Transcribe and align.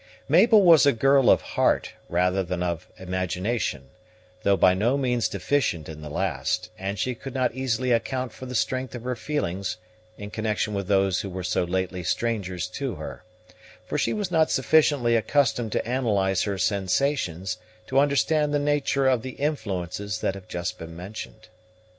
Mabel 0.27 0.63
was 0.63 0.87
a 0.87 0.93
girl 0.93 1.29
of 1.29 1.43
heart 1.43 1.93
rather 2.09 2.41
than 2.41 2.63
of 2.63 2.87
imagination, 2.97 3.89
though 4.41 4.57
by 4.57 4.73
no 4.73 4.97
means 4.97 5.27
deficient 5.29 5.87
in 5.87 6.01
the 6.01 6.09
last, 6.09 6.71
and 6.79 6.97
she 6.97 7.13
could 7.13 7.35
not 7.35 7.53
easily 7.53 7.91
account 7.91 8.33
for 8.33 8.47
the 8.47 8.55
strength 8.55 8.95
of 8.95 9.03
her 9.03 9.15
feelings 9.15 9.77
in 10.17 10.31
connection 10.31 10.73
with 10.73 10.87
those 10.87 11.21
who 11.21 11.29
were 11.29 11.43
so 11.43 11.63
lately 11.63 12.01
strangers 12.01 12.65
to 12.67 12.95
her; 12.95 13.23
for 13.85 13.95
she 13.99 14.11
was 14.11 14.31
not 14.31 14.49
sufficiently 14.49 15.15
accustomed 15.15 15.71
to 15.73 15.87
analyze 15.87 16.41
her 16.41 16.57
sensations 16.57 17.59
to 17.85 17.99
understand 17.99 18.51
the 18.51 18.57
nature 18.57 19.05
of 19.07 19.21
the 19.21 19.33
influences 19.37 20.19
that 20.21 20.33
have 20.33 20.47
just 20.47 20.79
been 20.79 20.95
mentioned. 20.95 21.47